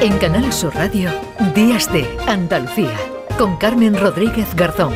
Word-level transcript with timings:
En 0.00 0.16
Canal 0.18 0.52
Sur 0.52 0.74
Radio, 0.74 1.10
Días 1.54 1.92
de 1.92 2.06
Andalucía, 2.26 2.96
con 3.38 3.56
Carmen 3.56 3.98
Rodríguez 3.98 4.54
Garzón. 4.54 4.94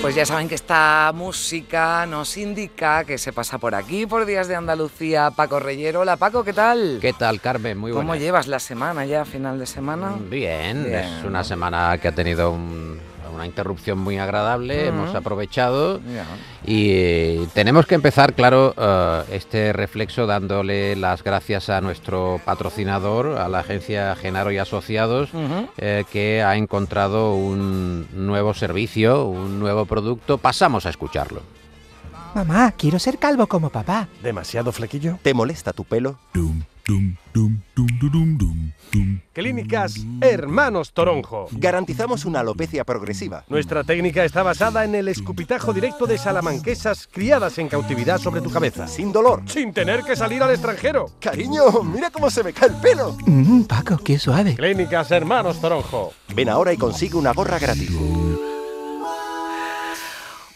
Pues 0.00 0.14
ya 0.14 0.24
saben 0.24 0.48
que 0.48 0.54
esta 0.54 1.12
música 1.14 2.06
nos 2.06 2.36
indica 2.36 3.04
que 3.04 3.18
se 3.18 3.32
pasa 3.32 3.58
por 3.58 3.74
aquí, 3.74 4.06
por 4.06 4.24
Días 4.24 4.46
de 4.48 4.54
Andalucía, 4.54 5.30
Paco 5.32 5.58
Reyero. 5.58 6.00
Hola 6.00 6.16
Paco, 6.16 6.44
¿qué 6.44 6.52
tal? 6.52 6.98
¿Qué 7.00 7.12
tal, 7.12 7.40
Carmen? 7.40 7.76
Muy 7.76 7.90
¿Cómo 7.92 8.06
buenas. 8.06 8.22
llevas 8.22 8.46
la 8.46 8.58
semana 8.60 9.04
ya, 9.04 9.24
final 9.24 9.58
de 9.58 9.66
semana? 9.66 10.14
Bien, 10.30 10.84
Bien. 10.84 10.94
es 11.00 11.24
una 11.24 11.42
semana 11.44 11.98
que 11.98 12.08
ha 12.08 12.12
tenido 12.14 12.52
un- 12.52 12.98
una 13.28 13.46
interrupción 13.46 13.98
muy 13.98 14.18
agradable, 14.18 14.86
hemos 14.86 15.14
aprovechado 15.14 16.00
y 16.64 16.90
eh, 16.90 17.48
tenemos 17.54 17.86
que 17.86 17.94
empezar, 17.94 18.34
claro, 18.34 18.74
eh, 18.76 19.22
este 19.32 19.72
reflexo 19.72 20.26
dándole 20.26 20.96
las 20.96 21.22
gracias 21.22 21.70
a 21.70 21.80
nuestro 21.80 22.40
patrocinador, 22.44 23.38
a 23.38 23.48
la 23.48 23.60
agencia 23.60 24.14
Genaro 24.16 24.50
y 24.52 24.58
Asociados, 24.58 25.30
eh, 25.78 26.04
que 26.10 26.42
ha 26.42 26.56
encontrado 26.56 27.34
un 27.34 28.06
nuevo 28.12 28.54
servicio, 28.54 29.24
un 29.24 29.58
nuevo 29.58 29.86
producto. 29.86 30.38
Pasamos 30.38 30.86
a 30.86 30.90
escucharlo. 30.90 31.42
Mamá, 32.34 32.72
quiero 32.72 32.98
ser 32.98 33.18
calvo 33.18 33.46
como 33.46 33.70
papá. 33.70 34.08
¿Demasiado 34.22 34.72
flequillo? 34.72 35.18
¿Te 35.22 35.34
molesta 35.34 35.72
tu 35.72 35.84
pelo? 35.84 36.18
Clínicas 39.32 39.94
Hermanos 40.20 40.92
Toronjo. 40.92 41.48
Garantizamos 41.52 42.24
una 42.24 42.40
alopecia 42.40 42.84
progresiva. 42.84 43.44
Nuestra 43.48 43.84
técnica 43.84 44.24
está 44.24 44.42
basada 44.42 44.84
en 44.84 44.94
el 44.94 45.08
escupitajo 45.08 45.72
directo 45.72 46.06
de 46.06 46.18
salamanquesas 46.18 47.08
criadas 47.10 47.58
en 47.58 47.68
cautividad 47.68 48.18
sobre 48.18 48.40
tu 48.40 48.50
cabeza. 48.50 48.88
Sin 48.88 49.12
dolor. 49.12 49.42
Sin 49.46 49.72
tener 49.72 50.02
que 50.02 50.16
salir 50.16 50.42
al 50.42 50.50
extranjero. 50.50 51.10
Cariño, 51.20 51.82
mira 51.84 52.10
cómo 52.10 52.30
se 52.30 52.42
me 52.42 52.52
cae 52.52 52.68
el 52.68 52.76
pelo. 52.76 53.16
Mmm, 53.26 53.62
Paco, 53.62 53.98
qué 53.98 54.18
suave. 54.18 54.56
Clínicas 54.56 55.10
Hermanos 55.10 55.60
Toronjo. 55.60 56.12
Ven 56.34 56.48
ahora 56.48 56.72
y 56.72 56.76
consigue 56.76 57.16
una 57.16 57.32
gorra 57.32 57.58
gratis. 57.58 57.90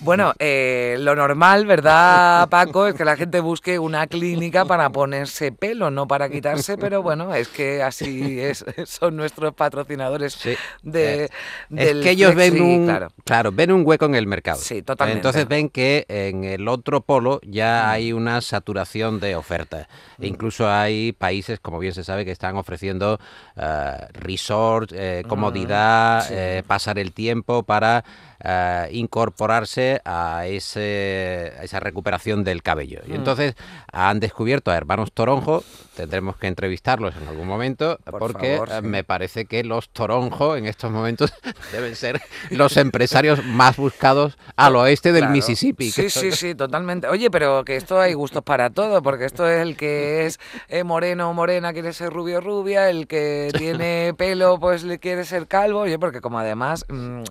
Bueno, 0.05 0.33
eh, 0.41 0.97
lo 0.99 1.15
normal, 1.15 1.65
¿verdad, 1.65 2.49
Paco? 2.49 2.89
Es 2.89 2.95
que 2.97 3.05
la 3.05 3.17
gente 3.17 3.39
busque 3.39 3.79
una 3.79 4.09
clínica 4.09 4.65
para 4.65 4.91
ponerse 4.91 5.53
pelo, 5.53 5.93
no 5.93 6.09
para 6.09 6.29
quitarse, 6.29 6.77
pero 6.77 7.03
bueno, 7.03 7.33
es 7.33 7.47
que 7.47 7.85
así 7.85 8.41
es, 8.41 8.65
son 8.87 9.15
nuestros 9.15 9.55
patrocinadores 9.55 10.33
Sí. 10.33 10.55
de, 10.83 11.25
Eh, 11.27 11.29
del 11.69 11.99
es 11.99 12.05
que 12.05 12.11
ellos 12.11 12.33
Flexi, 12.33 12.51
ven 12.59 12.63
un 12.81 12.85
claro. 12.87 13.09
claro. 13.25 13.53
ven 13.53 13.71
un 13.71 13.87
hueco 13.87 14.07
en 14.07 14.17
el 14.17 14.27
mercado. 14.27 14.59
Sí, 14.61 14.83
totalmente. 14.83 15.19
Entonces 15.19 15.47
ven 15.47 15.69
que 15.69 16.05
en 16.09 16.43
el 16.43 16.67
otro 16.67 17.03
polo 17.03 17.41
ya 17.45 17.89
hay 17.93 18.13
una 18.13 18.41
saturación 18.41 19.21
de 19.21 19.37
oferta. 19.37 19.87
Mm. 20.19 20.23
E 20.25 20.27
incluso 20.27 20.69
hay 20.69 21.13
países, 21.13 21.61
como 21.61 21.79
bien 21.79 21.95
se 21.95 22.03
sabe, 22.03 22.25
que 22.25 22.33
están 22.33 22.57
ofreciendo 22.57 23.21
eh, 23.57 23.93
resort, 24.15 24.91
eh, 24.93 25.23
comodidad, 25.29 26.27
sí. 26.27 26.35
eh, 26.37 26.63
pasar 26.67 26.99
el 26.99 27.13
tiempo 27.13 27.63
para 27.63 28.03
eh, 28.45 28.89
incorporarse 28.93 30.01
a, 30.05 30.47
ese, 30.47 31.53
a 31.59 31.65
esa 31.65 31.81
recuperación 31.81 32.45
del 32.45 32.63
cabello. 32.63 33.01
Mm. 33.07 33.13
Y 33.13 33.15
entonces 33.15 33.55
han 33.93 34.21
descubierto 34.21 34.71
a 34.71 34.77
hermanos 34.77 35.13
Toronjo, 35.13 35.65
tendremos 35.97 36.37
que 36.37 36.47
entrevistarlos 36.49 37.15
en 37.17 37.29
algún 37.29 37.47
momento, 37.47 37.99
Por 38.05 38.19
porque 38.19 38.55
favor, 38.57 38.69
eh, 38.71 38.79
sí. 38.81 38.87
me 38.87 39.05
parece 39.05 39.45
que 39.45 39.63
los 39.65 39.91
Toronjo 39.91 40.57
en 40.57 40.67
estos 40.67 40.91
momentos 40.91 41.33
deben 41.73 41.95
ser 41.97 42.21
los 42.51 42.77
empresarios 42.77 43.45
más 43.45 43.77
buscados 43.77 44.37
al 44.57 44.77
oeste 44.77 45.13
del 45.13 45.21
Claro. 45.23 45.33
Mississippi. 45.35 45.91
Sí, 45.91 46.11
sí, 46.11 46.33
sí, 46.33 46.55
totalmente. 46.55 47.07
Oye, 47.09 47.31
pero 47.31 47.65
que 47.65 47.77
esto 47.77 48.01
hay 48.01 48.15
gustos 48.15 48.43
para 48.43 48.71
todo, 48.71 49.03
porque 49.03 49.25
esto 49.25 49.49
es 49.49 49.61
el 49.63 49.77
que 49.77 50.27
es 50.27 50.41
eh, 50.69 50.83
moreno 50.85 51.31
o 51.31 51.33
morena 51.35 51.73
quiere 51.73 51.93
ser 51.93 52.13
rubio 52.13 52.39
o 52.39 52.41
rubia, 52.41 52.91
el 52.91 53.07
que 53.07 53.51
tiene 53.57 54.15
pelo 54.17 54.59
pues 54.59 54.83
le 54.83 54.99
quiere 54.99 55.25
ser 55.25 55.47
calvo, 55.47 55.81
oye, 55.81 55.99
porque 55.99 56.21
como 56.21 56.39
además, 56.39 56.85
mm, 56.89 57.23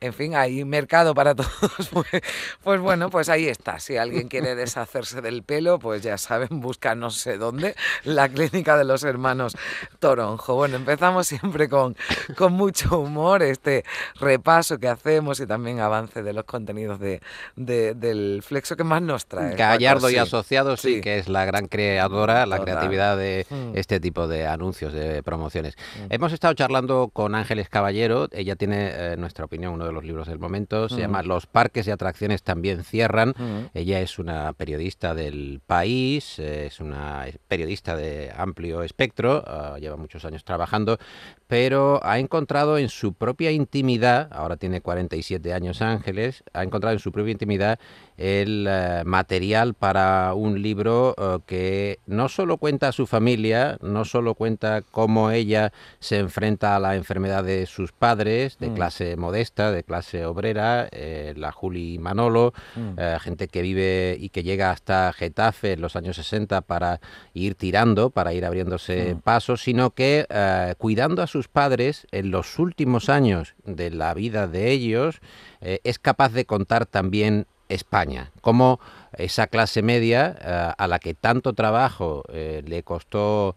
en 0.00 0.12
fin, 0.12 0.34
hay 0.34 0.55
mercado 0.64 1.14
para 1.14 1.34
todos, 1.34 1.50
pues, 1.92 2.22
pues 2.62 2.80
bueno, 2.80 3.10
pues 3.10 3.28
ahí 3.28 3.46
está. 3.48 3.78
Si 3.78 3.96
alguien 3.96 4.28
quiere 4.28 4.54
deshacerse 4.54 5.20
del 5.20 5.42
pelo, 5.42 5.78
pues 5.78 6.02
ya 6.02 6.18
saben, 6.18 6.60
busca 6.60 6.94
no 6.94 7.10
sé 7.10 7.38
dónde, 7.38 7.74
la 8.04 8.28
clínica 8.28 8.76
de 8.76 8.84
los 8.84 9.04
hermanos 9.04 9.56
Toronjo. 9.98 10.54
Bueno, 10.54 10.76
empezamos 10.76 11.26
siempre 11.26 11.68
con, 11.68 11.96
con 12.36 12.52
mucho 12.52 12.98
humor 13.00 13.42
este 13.42 13.84
repaso 14.20 14.78
que 14.78 14.88
hacemos 14.88 15.40
y 15.40 15.46
también 15.46 15.80
avance 15.80 16.22
de 16.22 16.32
los 16.32 16.44
contenidos 16.44 16.98
de, 17.00 17.20
de- 17.56 17.94
del 17.94 18.42
Flexo 18.44 18.76
que 18.76 18.84
más 18.84 19.02
nos 19.02 19.26
trae. 19.26 19.54
Gallardo 19.56 20.10
y. 20.10 20.16
Asociados, 20.16 20.80
sí. 20.80 20.96
Sí. 20.96 21.00
que 21.00 21.18
es 21.18 21.28
la 21.28 21.44
gran 21.44 21.66
creadora, 21.66 22.46
la 22.46 22.56
Total. 22.58 22.64
creatividad 22.76 23.16
de 23.16 23.46
Mm. 23.50 23.72
este 23.76 24.00
tipo 24.00 24.26
de 24.28 24.46
anuncios, 24.46 24.92
de 24.92 25.22
promociones. 25.22 25.74
Hemos 26.10 26.32
estado 26.32 26.54
charlando 26.54 27.10
con 27.12 27.34
Ángeles 27.34 27.68
Caballero, 27.68 28.28
ella 28.32 28.56
tiene, 28.56 28.90
eh, 28.92 29.16
nuestra 29.16 29.44
opinión, 29.44 29.74
uno 29.74 29.84
de 29.84 29.92
los 29.92 30.04
libros 30.04 30.26
del 30.26 30.38
momento, 30.46 30.88
se 30.88 30.96
Mm. 30.96 30.98
llama 31.00 31.22
Los 31.22 31.46
parques 31.46 31.86
y 31.86 31.90
atracciones 31.90 32.42
también 32.42 32.82
cierran. 32.84 33.34
Ella 33.74 34.00
es 34.00 34.18
una 34.18 34.52
periodista 34.52 35.14
del 35.14 35.60
país, 35.66 36.38
eh, 36.38 36.66
es 36.66 36.80
una 36.80 37.24
periodista 37.48 37.96
de 37.96 38.32
amplio 38.36 38.82
espectro, 38.82 39.42
ah, 39.46 39.76
lleva 39.80 39.96
muchos 39.96 40.24
años 40.24 40.44
trabajando, 40.44 40.98
pero 41.46 42.00
ha 42.04 42.18
encontrado 42.18 42.78
en 42.78 42.88
su 42.88 43.12
propia 43.12 43.50
intimidad, 43.50 44.28
ahora 44.32 44.56
tiene 44.56 44.80
47 44.80 45.52
años 45.52 45.82
Ángeles, 45.82 46.42
ha 46.52 46.62
encontrado 46.62 46.94
en 46.94 47.00
su 47.00 47.12
propia 47.12 47.32
intimidad 47.32 47.78
el 48.16 48.66
eh, 48.68 49.02
material 49.04 49.74
para 49.74 50.32
un 50.34 50.60
libro 50.62 51.14
eh, 51.18 51.38
que 51.46 51.98
no 52.06 52.28
solo 52.28 52.56
cuenta 52.56 52.88
a 52.88 52.92
su 52.92 53.06
familia, 53.06 53.78
no 53.82 54.04
solo 54.04 54.34
cuenta 54.34 54.82
cómo 54.82 55.30
ella 55.30 55.72
se 56.00 56.18
enfrenta 56.18 56.74
a 56.76 56.80
la 56.80 56.96
enfermedad 56.96 57.44
de 57.44 57.66
sus 57.66 57.92
padres, 57.92 58.58
de 58.58 58.70
Mm. 58.70 58.74
clase 58.74 59.16
modesta, 59.16 59.70
de 59.70 59.82
clase 59.84 60.25
obrera, 60.26 60.88
eh, 60.92 61.32
la 61.36 61.52
Juli 61.52 61.98
Manolo, 61.98 62.52
Mm. 62.74 62.98
eh, 62.98 63.16
gente 63.20 63.48
que 63.48 63.62
vive 63.62 64.16
y 64.20 64.28
que 64.28 64.42
llega 64.42 64.70
hasta 64.70 65.12
Getafe 65.12 65.72
en 65.72 65.80
los 65.80 65.96
años 65.96 66.16
60 66.16 66.60
para 66.60 67.00
ir 67.34 67.54
tirando, 67.54 68.10
para 68.10 68.34
ir 68.34 68.44
abriéndose 68.44 69.14
Mm. 69.14 69.20
pasos, 69.20 69.62
sino 69.62 69.90
que 69.90 70.26
eh, 70.28 70.74
cuidando 70.78 71.22
a 71.22 71.26
sus 71.26 71.48
padres 71.48 72.06
en 72.12 72.30
los 72.30 72.58
últimos 72.58 73.08
años 73.08 73.54
de 73.64 73.90
la 73.90 74.12
vida 74.14 74.46
de 74.46 74.70
ellos, 74.70 75.20
es 75.60 75.98
capaz 75.98 76.32
de 76.32 76.44
contar 76.44 76.86
también 76.86 77.46
España, 77.68 78.30
cómo 78.40 78.78
esa 79.16 79.46
clase 79.48 79.82
media 79.82 80.74
a 80.78 80.86
la 80.86 80.98
que 80.98 81.14
tanto 81.14 81.52
trabajo 81.54 82.22
le 82.32 82.82
costó 82.84 83.56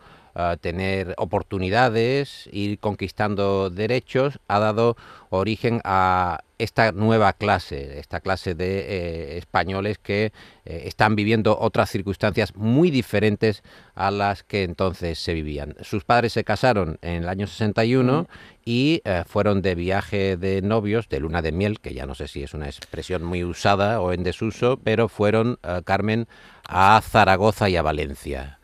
tener 0.62 1.14
oportunidades, 1.18 2.50
ir 2.52 2.80
conquistando 2.80 3.70
derechos, 3.70 4.40
ha 4.48 4.60
dado 4.60 4.96
origen 5.30 5.82
a 5.84 6.40
esta 6.60 6.92
nueva 6.92 7.34
clase, 7.34 8.00
esta 8.00 8.20
clase 8.20 8.54
de 8.54 8.80
eh, 8.80 9.38
españoles 9.38 9.98
que 9.98 10.34
eh, 10.66 10.84
están 10.86 11.16
viviendo 11.16 11.58
otras 11.58 11.90
circunstancias 11.90 12.56
muy 12.56 12.92
diferentes 12.92 13.64
a 13.96 14.12
las 14.12 14.44
que 14.44 14.64
entonces 14.64 15.20
se 15.20 15.34
vivían. 15.34 15.76
Sus 15.82 16.04
padres 16.04 16.34
se 16.34 16.44
casaron 16.44 16.98
en 17.02 17.24
el 17.24 17.30
año 17.30 17.48
61 17.48 18.28
y 18.66 19.02
eh, 19.06 19.24
fueron 19.26 19.62
de 19.62 19.76
viaje 19.76 20.36
de 20.36 20.62
novios, 20.62 21.08
de 21.08 21.22
luna 21.22 21.42
de 21.42 21.54
miel, 21.54 21.80
que 21.80 21.94
ya 21.94 22.06
no 22.06 22.14
sé 22.14 22.28
si 22.28 22.44
es 22.44 22.54
una 22.54 22.68
expresión 22.68 23.24
muy 23.24 23.44
usada 23.44 24.02
o 24.02 24.12
en 24.12 24.24
desuso, 24.24 24.80
pero 24.84 25.08
fueron, 25.08 25.60
Carmen, 25.86 26.28
a 26.68 27.02
Zaragoza 27.02 27.70
y 27.70 27.78
a 27.78 27.82
Valencia. 27.82 28.59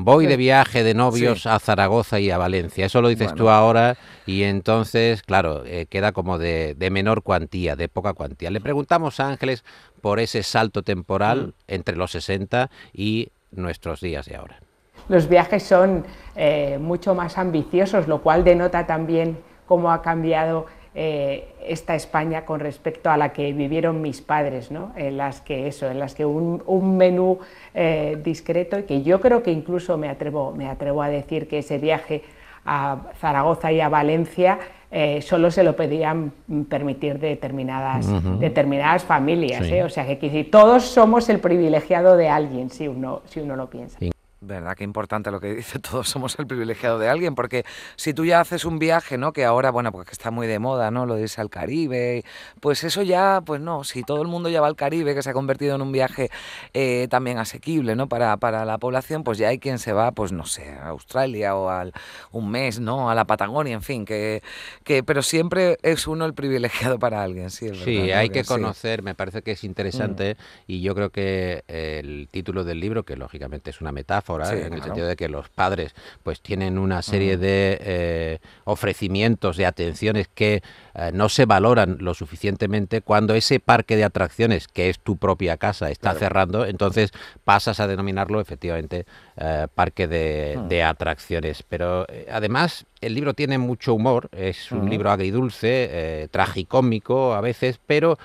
Voy 0.00 0.26
de 0.26 0.36
viaje 0.36 0.84
de 0.84 0.94
novios 0.94 1.42
Sí. 1.42 1.48
a 1.48 1.58
Zaragoza 1.58 2.20
y 2.20 2.30
a 2.30 2.38
Valencia. 2.38 2.86
Eso 2.86 3.02
lo 3.02 3.08
dices 3.08 3.34
tú 3.34 3.48
ahora 3.48 3.96
y 4.26 4.44
entonces, 4.44 5.22
claro, 5.22 5.64
eh, 5.66 5.86
queda 5.90 6.12
como 6.12 6.38
de, 6.38 6.74
de 6.76 6.90
menor 6.90 7.22
cuantía, 7.24 7.74
de 7.74 7.88
poca 7.88 8.14
cuantía. 8.14 8.50
Le 8.50 8.60
preguntamos 8.60 9.18
a 9.18 9.28
Ángeles 9.28 9.64
por 10.00 10.20
ese 10.20 10.44
salto 10.44 10.82
temporal 10.82 11.52
entre 11.66 11.96
los 11.96 12.12
60 12.12 12.70
y 12.92 13.30
nuestros 13.50 14.00
días 14.00 14.26
de 14.26 14.36
ahora. 14.36 14.60
Los 15.08 15.28
viajes 15.28 15.64
son 15.64 16.06
eh, 16.36 16.78
mucho 16.80 17.16
más 17.16 17.36
ambiciosos, 17.36 18.06
lo 18.06 18.22
cual 18.22 18.44
denota 18.44 18.86
también 18.86 19.38
cómo 19.66 19.90
ha 19.90 20.00
cambiado 20.00 20.66
eh, 20.94 21.48
esta 21.66 21.94
España 21.94 22.44
con 22.44 22.60
respecto 22.60 23.10
a 23.10 23.16
la 23.16 23.32
que 23.32 23.52
vivieron 23.52 24.00
mis 24.00 24.20
padres, 24.20 24.70
¿no? 24.70 24.92
en 24.96 25.16
las 25.16 25.40
que 25.40 25.68
eso, 25.68 25.88
en 25.90 25.98
las 25.98 26.14
que 26.14 26.24
un, 26.24 26.62
un 26.66 26.96
menú 26.96 27.38
eh, 27.74 28.18
discreto 28.22 28.78
y 28.78 28.82
que 28.84 29.02
yo 29.02 29.20
creo 29.20 29.42
que 29.42 29.52
incluso 29.52 29.98
me 29.98 30.08
atrevo, 30.08 30.52
me 30.52 30.68
atrevo 30.68 31.02
a 31.02 31.08
decir 31.08 31.46
que 31.46 31.58
ese 31.58 31.78
viaje 31.78 32.22
a 32.64 32.98
Zaragoza 33.20 33.72
y 33.72 33.80
a 33.80 33.88
Valencia 33.88 34.58
eh, 34.90 35.20
solo 35.20 35.50
se 35.50 35.62
lo 35.62 35.76
podían 35.76 36.32
permitir 36.68 37.18
determinadas, 37.18 38.06
determinadas 38.40 39.04
familias, 39.04 39.66
Sí. 39.66 39.74
¿eh? 39.74 39.84
o 39.84 39.90
sea 39.90 40.06
que, 40.06 40.44
todos 40.50 40.84
somos 40.84 41.28
el 41.28 41.40
privilegiado 41.40 42.16
de 42.16 42.28
alguien, 42.28 42.70
si 42.70 42.88
uno, 42.88 43.20
si 43.26 43.40
uno 43.40 43.54
lo 43.56 43.68
piensa. 43.68 43.98
Sí. 43.98 44.10
Verdad 44.48 44.74
que 44.76 44.82
importante 44.84 45.30
lo 45.30 45.40
que 45.40 45.54
dice, 45.54 45.78
todos 45.90 46.08
somos 46.08 46.38
el 46.38 46.46
privilegiado 46.46 46.98
de 46.98 47.08
alguien, 47.08 47.34
porque 47.34 47.64
si 47.96 48.14
tú 48.14 48.24
ya 48.24 48.40
haces 48.40 48.64
un 48.64 48.78
viaje, 48.78 49.18
¿no? 49.18 49.32
Que 49.32 49.44
ahora, 49.44 49.70
bueno, 49.70 49.92
pues 49.92 50.06
que 50.06 50.12
está 50.12 50.30
muy 50.30 50.46
de 50.46 50.58
moda, 50.58 50.90
¿no? 50.90 51.06
Lo 51.06 51.14
de 51.16 51.22
irse 51.22 51.40
al 51.40 51.50
Caribe, 51.50 52.24
pues 52.60 52.82
eso 52.82 53.02
ya, 53.02 53.42
pues 53.44 53.60
no, 53.60 53.84
si 53.84 54.02
todo 54.02 54.22
el 54.22 54.28
mundo 54.28 54.48
ya 54.48 54.60
va 54.60 54.66
al 54.66 54.76
Caribe, 54.76 55.14
que 55.14 55.22
se 55.22 55.30
ha 55.30 55.32
convertido 55.34 55.74
en 55.76 55.82
un 55.82 55.92
viaje 55.92 56.30
eh, 56.72 57.06
también 57.10 57.38
asequible, 57.38 57.94
¿no? 57.94 58.08
Para, 58.08 58.36
para 58.38 58.64
la 58.64 58.78
población, 58.78 59.22
pues 59.22 59.38
ya 59.38 59.48
hay 59.48 59.58
quien 59.58 59.78
se 59.78 59.92
va, 59.92 60.12
pues 60.12 60.32
no 60.32 60.46
sé, 60.46 60.70
a 60.72 60.88
Australia 60.88 61.54
o 61.54 61.68
al 61.68 61.92
un 62.32 62.50
mes, 62.50 62.80
¿no? 62.80 63.10
A 63.10 63.14
la 63.14 63.26
Patagonia, 63.26 63.74
en 63.74 63.82
fin, 63.82 64.04
que, 64.04 64.42
que 64.82 65.02
pero 65.02 65.22
siempre 65.22 65.76
es 65.82 66.06
uno 66.06 66.24
el 66.24 66.32
privilegiado 66.34 66.98
para 66.98 67.22
alguien, 67.22 67.50
sí, 67.50 67.66
es 67.66 67.78
Sí, 67.80 67.96
verdad, 67.98 68.14
¿no? 68.14 68.20
hay 68.20 68.30
que 68.30 68.44
sí. 68.44 68.48
conocer, 68.48 69.02
me 69.02 69.14
parece 69.14 69.42
que 69.42 69.52
es 69.52 69.62
interesante 69.64 69.98
Mm. 70.38 70.62
y 70.72 70.80
yo 70.80 70.94
creo 70.94 71.10
que 71.10 71.64
el 71.68 72.28
título 72.30 72.64
del 72.64 72.80
libro, 72.80 73.04
que 73.04 73.16
lógicamente 73.16 73.70
es 73.70 73.80
una 73.80 73.92
metáfora, 73.92 74.37
Sí, 74.46 74.56
en 74.56 74.72
el 74.74 74.82
sentido 74.82 75.06
de 75.06 75.16
que 75.16 75.28
los 75.28 75.48
padres 75.48 75.94
pues 76.22 76.40
tienen 76.40 76.78
una 76.78 77.02
serie 77.02 77.36
de 77.36 77.78
eh, 77.80 78.38
ofrecimientos, 78.64 79.56
de 79.56 79.66
atenciones 79.66 80.28
que 80.28 80.62
eh, 80.94 81.10
no 81.12 81.28
se 81.28 81.44
valoran 81.46 81.98
lo 82.00 82.14
suficientemente 82.14 83.00
cuando 83.02 83.34
ese 83.34 83.60
parque 83.60 83.96
de 83.96 84.04
atracciones, 84.04 84.68
que 84.68 84.88
es 84.90 84.98
tu 84.98 85.16
propia 85.16 85.56
casa, 85.56 85.90
está 85.90 86.10
Claro. 86.10 86.18
cerrando, 86.18 86.66
entonces 86.66 87.10
pasas 87.44 87.80
a 87.80 87.86
denominarlo 87.86 88.40
efectivamente 88.40 89.04
eh, 89.36 89.66
parque 89.74 90.06
de, 90.08 90.56
Mm. 90.58 90.68
de 90.68 90.82
atracciones. 90.82 91.62
Pero 91.62 92.06
además 92.30 92.86
el 93.00 93.14
libro 93.14 93.34
tiene 93.34 93.58
mucho 93.58 93.94
humor, 93.94 94.28
es 94.32 94.72
un 94.72 94.80
Ujú. 94.80 94.88
libro 94.88 95.10
agridulce, 95.10 96.28
tragicómico 96.30 97.34
a 97.34 97.40
veces, 97.40 97.78
pero 97.86 98.18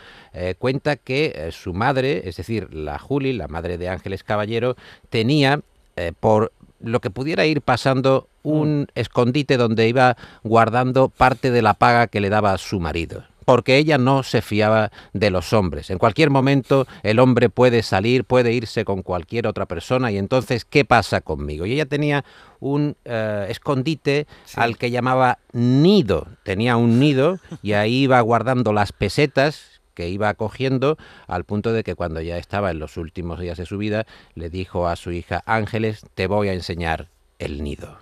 cuenta 0.58 0.96
que 0.96 1.50
su 1.52 1.74
madre, 1.74 2.28
es 2.28 2.38
decir, 2.38 2.74
la 2.74 2.98
Juli, 2.98 3.34
la 3.34 3.48
madre 3.48 3.78
de 3.78 3.90
Ángeles 3.90 4.24
Caballero, 4.24 4.76
tenía 5.10 5.60
eh, 5.96 6.12
por 6.20 6.52
lo 6.80 7.00
que 7.00 7.10
pudiera 7.10 7.46
ir 7.46 7.62
pasando 7.62 8.28
un 8.44 8.88
escondite 8.96 9.58
donde 9.58 9.88
iba 9.88 10.18
guardando 10.44 11.10
parte 11.10 11.50
de 11.52 11.62
la 11.62 11.74
paga 11.76 12.08
que 12.08 12.20
le 12.20 12.30
daba 12.30 12.52
a 12.54 12.58
su 12.58 12.80
marido. 12.80 13.24
Porque 13.46 13.78
ella 13.78 13.98
no 13.98 14.24
se 14.24 14.42
fiaba 14.42 14.90
de 15.12 15.30
los 15.30 15.52
hombres. 15.52 15.90
En 15.90 15.98
cualquier 15.98 16.30
momento 16.30 16.88
el 17.04 17.20
hombre 17.20 17.50
puede 17.50 17.84
salir, 17.84 18.24
puede 18.24 18.54
irse 18.54 18.86
con 18.86 19.02
cualquier 19.02 19.48
otra 19.48 19.66
persona 19.66 20.12
y 20.12 20.18
entonces, 20.18 20.64
¿qué 20.64 20.86
pasa 20.86 21.20
conmigo? 21.20 21.66
Y 21.66 21.74
ella 21.74 21.86
tenía 21.86 22.24
un 22.62 22.96
eh, 23.04 23.48
escondite 23.50 24.28
Sí. 24.46 24.56
al 24.58 24.78
que 24.78 24.92
llamaba 24.92 25.40
nido. 25.52 26.28
Tenía 26.44 26.78
un 26.78 27.00
nido 27.00 27.40
y 27.62 27.74
ahí 27.74 28.04
iba 28.04 28.20
guardando 28.22 28.72
las 28.72 28.94
pesetas 28.94 29.73
que 29.94 30.10
iba 30.10 30.34
cogiendo 30.34 30.98
al 31.28 31.44
punto 31.44 31.74
de 31.74 31.84
que 31.84 31.96
cuando 31.96 32.22
ya 32.22 32.38
estaba 32.38 32.72
en 32.72 32.80
los 32.80 32.98
últimos 32.98 33.40
días 33.40 33.58
de 33.58 33.66
su 33.66 33.78
vida 33.78 34.06
le 34.36 34.50
dijo 34.50 34.88
a 34.88 34.96
su 34.96 35.12
hija 35.12 35.44
Ángeles 35.46 36.06
te 36.16 36.28
voy 36.28 36.50
a 36.50 36.54
enseñar 36.54 37.10
el 37.40 37.64
nido. 37.64 37.98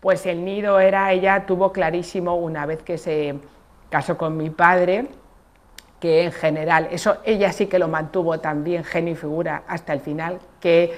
Pues 0.00 0.26
el 0.26 0.44
nido 0.44 0.78
era, 0.78 1.12
ella 1.12 1.44
tuvo 1.46 1.72
clarísimo 1.72 2.36
una 2.36 2.66
vez 2.66 2.82
que 2.82 2.98
se 2.98 3.34
casó 3.90 4.16
con 4.16 4.36
mi 4.36 4.50
padre, 4.50 5.08
que 6.00 6.24
en 6.24 6.32
general, 6.32 6.88
eso 6.92 7.18
ella 7.24 7.52
sí 7.52 7.66
que 7.66 7.78
lo 7.78 7.88
mantuvo 7.88 8.38
también 8.38 8.84
genio 8.84 9.14
y 9.14 9.16
figura 9.16 9.64
hasta 9.66 9.92
el 9.92 10.00
final, 10.00 10.38
que 10.60 10.96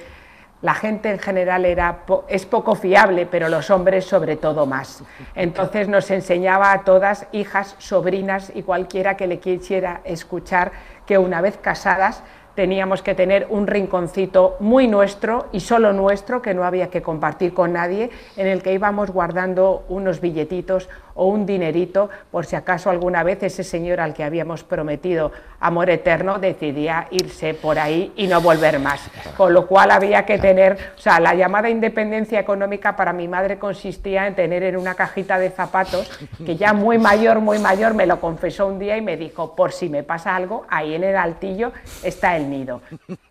la 0.61 0.73
gente 0.75 1.09
en 1.09 1.19
general 1.19 1.65
era, 1.65 2.03
es 2.27 2.45
poco 2.45 2.75
fiable, 2.75 3.25
pero 3.25 3.49
los 3.49 3.69
hombres 3.69 4.05
sobre 4.05 4.35
todo 4.35 4.65
más. 4.65 5.03
Entonces 5.35 5.87
nos 5.87 6.11
enseñaba 6.11 6.71
a 6.71 6.83
todas, 6.83 7.27
hijas, 7.31 7.75
sobrinas 7.79 8.51
y 8.53 8.63
cualquiera 8.63 9.17
que 9.17 9.27
le 9.27 9.39
quisiera 9.39 10.01
escuchar, 10.03 10.71
que 11.05 11.17
una 11.17 11.41
vez 11.41 11.57
casadas 11.57 12.23
teníamos 12.55 13.01
que 13.01 13.15
tener 13.15 13.47
un 13.49 13.65
rinconcito 13.65 14.57
muy 14.59 14.87
nuestro 14.87 15.47
y 15.51 15.61
solo 15.61 15.93
nuestro, 15.93 16.41
que 16.41 16.53
no 16.53 16.63
había 16.63 16.89
que 16.89 17.01
compartir 17.01 17.53
con 17.53 17.73
nadie, 17.73 18.09
en 18.35 18.47
el 18.47 18.61
que 18.61 18.73
íbamos 18.73 19.09
guardando 19.11 19.85
unos 19.87 20.19
billetitos 20.19 20.89
o 21.15 21.27
un 21.27 21.45
dinerito 21.45 22.09
por 22.31 22.45
si 22.45 22.55
acaso 22.55 22.89
alguna 22.89 23.23
vez 23.23 23.43
ese 23.43 23.63
señor 23.63 23.99
al 23.99 24.13
que 24.13 24.23
habíamos 24.23 24.63
prometido 24.63 25.31
amor 25.59 25.89
eterno 25.89 26.39
decidía 26.39 27.07
irse 27.11 27.53
por 27.53 27.79
ahí 27.79 28.11
y 28.15 28.27
no 28.27 28.41
volver 28.41 28.79
más. 28.79 29.09
Con 29.37 29.53
lo 29.53 29.67
cual 29.67 29.91
había 29.91 30.25
que 30.25 30.37
tener, 30.37 30.77
o 30.97 31.01
sea, 31.01 31.19
la 31.19 31.35
llamada 31.35 31.69
independencia 31.69 32.39
económica 32.39 32.95
para 32.95 33.13
mi 33.13 33.27
madre 33.27 33.59
consistía 33.59 34.27
en 34.27 34.35
tener 34.35 34.63
en 34.63 34.75
una 34.75 34.95
cajita 34.95 35.37
de 35.37 35.51
zapatos, 35.51 36.09
que 36.45 36.55
ya 36.55 36.73
muy 36.73 36.97
mayor, 36.97 37.39
muy 37.39 37.59
mayor, 37.59 37.93
me 37.93 38.05
lo 38.05 38.19
confesó 38.19 38.67
un 38.67 38.79
día 38.79 38.97
y 38.97 39.01
me 39.01 39.17
dijo, 39.17 39.55
por 39.55 39.71
si 39.71 39.89
me 39.89 40.03
pasa 40.03 40.35
algo, 40.35 40.65
ahí 40.69 40.95
en 40.95 41.03
el 41.03 41.15
altillo 41.15 41.71
está 42.03 42.35
el 42.35 42.49
nido. 42.49 42.81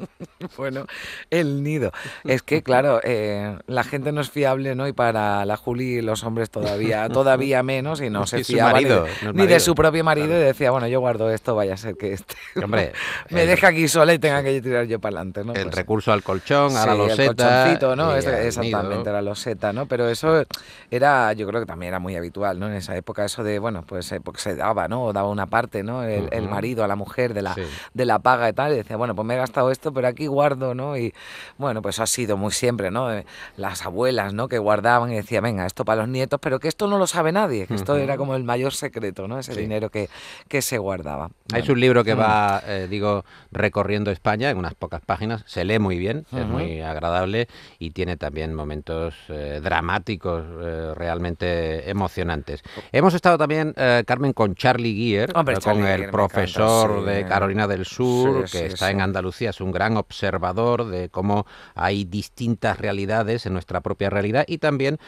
Bueno, 0.56 0.86
el 1.28 1.62
nido. 1.62 1.92
Es 2.24 2.42
que, 2.42 2.62
claro, 2.62 3.00
eh, 3.04 3.58
la 3.66 3.84
gente 3.84 4.10
no 4.10 4.22
es 4.22 4.30
fiable, 4.30 4.74
¿no? 4.74 4.88
Y 4.88 4.92
para 4.94 5.44
la 5.44 5.56
Juli 5.58 6.00
los 6.00 6.24
hombres 6.24 6.50
todavía, 6.50 7.08
todavía 7.12 7.62
menos 7.70 8.00
y 8.00 8.10
no 8.10 8.26
se 8.32 8.42
fiaba 8.44 8.72
ni 8.78 8.84
de- 8.84 8.90
marido, 8.90 9.06
ni, 9.22 9.26
de 9.26 9.32
marido. 9.32 9.60
su 9.60 9.74
propio 9.74 10.02
marido 10.04 10.28
y 10.36 10.40
decía, 10.40 10.70
bueno, 10.70 10.86
yo 10.88 11.00
guardo 11.00 11.30
esto, 11.30 11.54
vaya 11.54 11.74
a 11.74 11.76
ser 11.76 11.96
que 11.96 12.12
este 12.14 12.34
Hombre, 12.64 12.92
me 13.30 13.42
el- 13.42 13.48
deja 13.48 13.68
aquí 13.68 13.86
sola 13.88 14.12
y 14.14 14.18
tenga 14.18 14.42
que 14.42 14.60
tirar 14.60 14.86
yo 14.86 14.98
para 14.98 15.16
adelante, 15.18 15.44
¿no? 15.44 15.52
El 15.54 15.64
Pues- 15.64 15.74
recurso 15.76 16.12
al 16.12 16.22
colchón, 16.22 16.76
a 16.76 16.86
la 16.86 16.92
Sí, 16.92 16.98
loseta. 16.98 17.22
el 17.22 17.34
colchoncito, 17.36 17.96
¿no? 17.96 18.10
al 18.10 18.18
exactamente, 18.18 18.98
nido. 18.98 19.12
la 19.12 19.22
loseta, 19.22 19.72
¿no? 19.72 19.86
Pero 19.86 20.08
eso 20.08 20.44
era, 20.90 21.32
yo 21.32 21.46
creo 21.46 21.60
que 21.60 21.66
también 21.66 21.88
era 21.90 21.98
muy 21.98 22.16
habitual, 22.16 22.58
¿no? 22.58 22.66
En 22.68 22.74
esa 22.74 22.96
época 22.96 23.24
eso 23.24 23.42
de, 23.44 23.58
bueno, 23.58 23.82
pues 23.86 24.10
eh, 24.12 24.20
porque 24.20 24.40
se 24.40 24.56
daba, 24.56 24.88
¿no? 24.88 25.12
Daba 25.12 25.28
una 25.28 25.46
parte, 25.46 25.82
¿no? 25.82 26.02
El, 26.02 26.28
marido 26.48 26.82
a 26.84 26.88
la 26.88 26.96
mujer 26.96 27.32
de 27.34 27.42
la, 27.42 27.54
Sí. 27.54 27.62
de 27.94 28.04
la 28.04 28.18
paga 28.18 28.48
y 28.48 28.52
tal, 28.52 28.72
y 28.72 28.76
decía, 28.76 28.96
bueno, 28.96 29.14
pues 29.14 29.24
me 29.26 29.34
he 29.34 29.36
gastado 29.36 29.70
esto, 29.70 29.92
pero 29.92 30.08
aquí 30.08 30.26
guardo, 30.26 30.74
¿no? 30.74 30.96
Y 30.96 31.14
bueno, 31.58 31.80
pues 31.82 31.96
eso 31.96 32.02
ha 32.02 32.06
sido 32.06 32.36
muy 32.36 32.50
siempre, 32.52 32.90
¿no? 32.90 33.12
Eh, 33.12 33.24
Las 33.56 33.84
abuelas, 33.86 34.32
¿no? 34.34 34.48
Que 34.48 34.58
guardaban 34.58 35.12
y 35.12 35.16
decían, 35.16 35.42
venga, 35.44 35.66
esto 35.66 35.84
para 35.84 36.00
los 36.02 36.08
nietos, 36.08 36.40
pero 36.42 36.58
que 36.60 36.68
esto 36.68 36.86
no 36.88 36.98
lo 36.98 37.06
sabe 37.06 37.30
nadie, 37.32 37.59
que 37.66 37.74
esto 37.74 37.96
era 37.96 38.16
como 38.16 38.34
el 38.34 38.44
mayor 38.44 38.72
secreto, 38.72 39.26
¿no? 39.28 39.38
Ese 39.38 39.54
Sí. 39.54 39.60
dinero 39.60 39.90
que, 39.90 40.08
que 40.48 40.62
se 40.62 40.78
guardaba. 40.78 41.26
Es 41.46 41.52
Bueno. 41.52 41.72
un 41.74 41.80
libro 41.80 42.04
que 42.04 42.14
Mm. 42.14 42.18
va, 42.20 42.62
eh, 42.66 42.86
digo, 42.90 43.24
recorriendo 43.52 44.10
España 44.10 44.50
en 44.50 44.58
unas 44.58 44.74
pocas 44.74 45.00
páginas. 45.04 45.42
Se 45.46 45.64
lee 45.64 45.78
muy 45.78 45.98
bien, 45.98 46.26
es 46.32 46.46
muy 46.46 46.80
agradable 46.80 47.48
y 47.78 47.90
tiene 47.90 48.16
también 48.16 48.54
momentos 48.54 49.14
eh, 49.28 49.60
dramáticos 49.62 50.44
eh, 50.62 50.92
realmente 50.94 51.88
emocionantes. 51.90 52.62
Hemos 52.92 53.14
estado 53.14 53.38
también, 53.38 53.74
Carmen, 54.06 54.32
con 54.32 54.54
Charlie 54.54 54.94
Gier, 54.94 55.30
Hombre, 55.34 55.56
Charlie 55.58 55.82
con 55.82 55.90
el 55.90 56.10
profesor 56.10 56.90
encanta, 56.90 57.10
sí. 57.12 57.16
de 57.16 57.26
Carolina 57.26 57.66
del 57.66 57.84
Sur, 57.86 58.48
Sí, 58.48 58.58
que 58.58 58.66
está 58.66 58.90
en 58.90 59.00
Andalucía, 59.00 59.50
es 59.50 59.60
un 59.60 59.72
gran 59.72 59.96
observador 59.96 60.86
de 60.86 61.08
cómo 61.08 61.46
hay 61.74 62.04
distintas 62.04 62.78
realidades 62.78 63.46
en 63.46 63.52
nuestra 63.52 63.80
propia 63.80 64.10
realidad 64.10 64.44
y 64.46 64.58
también 64.58 64.98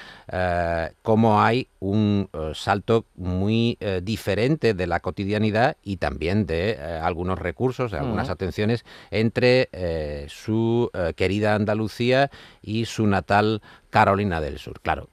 cómo 1.03 1.41
hay 1.43 1.69
un 1.81 2.29
salto 2.55 3.06
muy 3.17 3.77
eh, 3.81 4.00
diferente 4.03 4.75
de 4.75 4.87
la 4.87 5.01
cotidianidad 5.01 5.77
y 5.82 5.96
también 5.96 6.46
de 6.46 6.70
eh, 6.70 7.01
algunos 7.03 7.39
recursos, 7.39 7.93
de 7.93 7.99
algunas 7.99 8.31
atenciones 8.31 8.84
entre 9.11 9.69
eh, 9.72 10.27
su 10.29 10.91
querida 11.17 11.55
Andalucía 11.55 12.31
y 12.63 12.84
su 12.84 13.06
natal 13.06 13.63
Carolina 13.91 14.41
del 14.41 14.58
Sur. 14.58 14.81
Claro. 14.81 15.08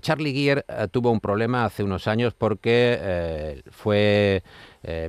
Charlie 0.00 0.48
eh, 0.48 0.62
tuvo 0.92 1.10
un 1.10 1.18
problema 1.18 1.64
hace 1.64 1.82
unos 1.82 2.06
años 2.06 2.34
porque 2.34 3.60
fue 3.72 4.44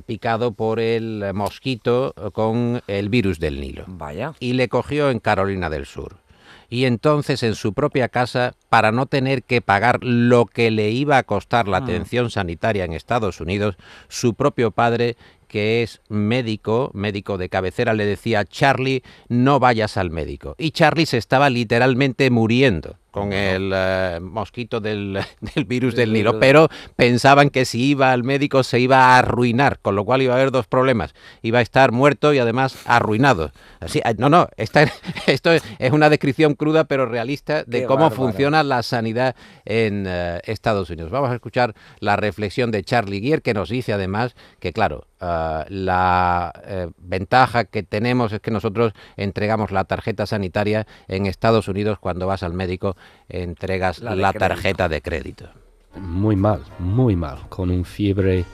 picado 0.06 0.52
por 0.52 0.80
el 0.80 1.32
mosquito 1.32 2.12
con 2.32 2.82
el 2.88 3.08
virus 3.08 3.38
del 3.38 3.60
Nilo 3.60 3.84
Vaya. 3.86 4.34
y 4.40 4.54
le 4.54 4.68
cogió 4.68 5.10
en 5.10 5.20
Carolina 5.20 5.70
del 5.70 5.86
Sur. 5.86 6.23
Y 6.68 6.84
entonces 6.86 7.42
en 7.42 7.54
su 7.54 7.72
propia 7.74 8.08
casa, 8.08 8.54
para 8.68 8.92
no 8.92 9.06
tener 9.06 9.42
que 9.42 9.60
pagar 9.60 9.98
lo 10.02 10.46
que 10.46 10.70
le 10.70 10.90
iba 10.90 11.18
a 11.18 11.22
costar 11.22 11.68
la 11.68 11.80
Mm. 11.80 11.84
atención 11.84 12.30
sanitaria 12.30 12.84
en 12.84 12.92
Estados 12.92 13.40
Unidos, 13.40 13.76
su 14.08 14.34
propio 14.34 14.70
padre, 14.70 15.16
que 15.54 15.84
es 15.84 16.00
médico, 16.08 16.90
médico 16.94 17.38
de 17.38 17.48
cabecera, 17.48 17.94
le 17.94 18.04
decía, 18.06 18.44
Charlie, 18.44 19.04
no 19.28 19.60
vayas 19.60 19.96
al 19.96 20.10
médico. 20.10 20.56
Y 20.58 20.72
Charlie 20.72 21.06
se 21.06 21.16
estaba 21.16 21.48
literalmente 21.48 22.28
muriendo 22.28 22.96
con 23.12 23.32
el 23.32 23.70
eh, 23.72 24.18
mosquito 24.20 24.80
del, 24.80 25.20
del 25.54 25.64
virus 25.66 25.94
Del 25.94 26.06
del 26.08 26.12
Nilo, 26.14 26.40
pero 26.40 26.68
pensaban 26.96 27.50
que 27.50 27.64
si 27.64 27.90
iba 27.90 28.10
al 28.10 28.24
médico 28.24 28.64
se 28.64 28.80
iba 28.80 28.98
a 29.14 29.18
arruinar, 29.18 29.78
con 29.80 29.94
lo 29.94 30.04
cual 30.04 30.22
iba 30.22 30.34
a 30.34 30.36
haber 30.36 30.50
dos 30.50 30.66
problemas. 30.66 31.14
Iba 31.40 31.60
a 31.60 31.62
estar 31.62 31.92
muerto 31.92 32.34
y 32.34 32.40
además 32.40 32.76
arruinado. 32.86 33.52
Así, 33.78 34.00
ah, 34.04 34.14
no, 34.18 34.28
no, 34.30 34.48
esta- 34.56 34.90
esto 35.28 35.52
es, 35.52 35.62
es 35.78 35.92
una 35.92 36.10
descripción 36.10 36.54
cruda 36.54 36.82
pero 36.82 37.06
realista 37.06 37.62
de 37.62 37.82
Qué 37.82 37.86
cómo 37.86 38.00
bárbaro. 38.10 38.16
funciona 38.16 38.64
la 38.64 38.82
sanidad 38.82 39.36
en 39.64 40.06
eh, 40.08 40.40
Estados 40.46 40.90
Unidos. 40.90 41.12
Vamos 41.12 41.30
a 41.30 41.34
escuchar 41.34 41.76
la 42.00 42.16
reflexión 42.16 42.72
de 42.72 42.82
Charlie 42.82 43.20
Gier, 43.20 43.42
que 43.42 43.54
nos 43.54 43.68
dice 43.68 43.92
además 43.92 44.34
que, 44.58 44.72
claro, 44.72 45.06
ah, 45.24 45.64
la 45.68 46.52
eh, 46.64 46.90
ventaja 46.98 47.64
que 47.64 47.82
tenemos 47.82 48.32
es 48.32 48.40
que 48.40 48.50
nosotros 48.50 48.92
entregamos 49.16 49.70
la 49.70 49.84
tarjeta 49.84 50.26
sanitaria 50.26 50.86
en 51.08 51.26
Estados 51.26 51.68
Unidos. 51.68 51.98
Cuando 51.98 52.26
vas 52.26 52.42
al 52.42 52.52
médico 52.52 52.96
entregas 53.28 54.00
La 54.00 54.14
la, 54.14 54.32
de 54.32 54.38
tarjeta 54.38 54.88
de 54.88 55.00
crédito. 55.00 55.48
muy 55.96 56.36
mal, 56.36 56.62
muy 56.78 57.16
mal, 57.16 57.48
con 57.48 57.70
un 57.70 57.84
fiebre 57.84 58.44